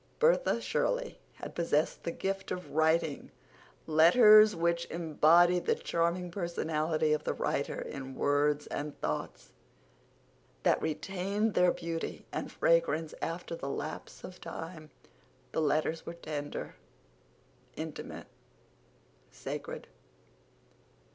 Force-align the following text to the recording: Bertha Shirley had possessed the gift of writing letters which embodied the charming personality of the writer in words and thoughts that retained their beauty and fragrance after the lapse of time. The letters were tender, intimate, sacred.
Bertha 0.17 0.59
Shirley 0.59 1.19
had 1.35 1.53
possessed 1.53 2.01
the 2.03 2.11
gift 2.11 2.49
of 2.49 2.71
writing 2.71 3.29
letters 3.85 4.55
which 4.55 4.87
embodied 4.89 5.67
the 5.67 5.75
charming 5.75 6.31
personality 6.31 7.13
of 7.13 7.23
the 7.23 7.35
writer 7.35 7.79
in 7.79 8.15
words 8.15 8.65
and 8.65 8.99
thoughts 8.99 9.51
that 10.63 10.81
retained 10.81 11.53
their 11.53 11.71
beauty 11.71 12.25
and 12.31 12.51
fragrance 12.51 13.13
after 13.21 13.55
the 13.55 13.69
lapse 13.69 14.23
of 14.23 14.41
time. 14.41 14.89
The 15.51 15.61
letters 15.61 16.03
were 16.03 16.15
tender, 16.15 16.77
intimate, 17.75 18.25
sacred. 19.29 19.85